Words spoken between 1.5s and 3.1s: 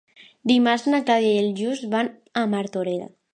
Lluc van a Martorell.